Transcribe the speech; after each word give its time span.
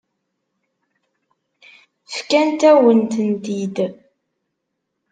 Fkant-awen-tent-id. 2.15 3.77